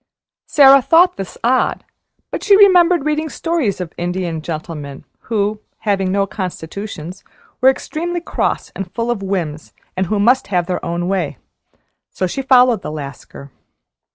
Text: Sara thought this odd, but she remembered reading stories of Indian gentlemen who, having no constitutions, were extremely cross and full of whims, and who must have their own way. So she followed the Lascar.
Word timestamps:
Sara 0.47 0.81
thought 0.81 1.15
this 1.15 1.37
odd, 1.43 1.83
but 2.31 2.43
she 2.43 2.57
remembered 2.57 3.05
reading 3.05 3.29
stories 3.29 3.79
of 3.79 3.93
Indian 3.99 4.41
gentlemen 4.41 5.05
who, 5.25 5.59
having 5.81 6.11
no 6.11 6.25
constitutions, 6.25 7.23
were 7.61 7.69
extremely 7.69 8.19
cross 8.19 8.71
and 8.75 8.91
full 8.95 9.11
of 9.11 9.21
whims, 9.21 9.73
and 9.95 10.07
who 10.07 10.19
must 10.19 10.47
have 10.47 10.65
their 10.65 10.83
own 10.83 11.07
way. 11.07 11.37
So 12.09 12.25
she 12.25 12.41
followed 12.41 12.81
the 12.81 12.89
Lascar. 12.91 13.51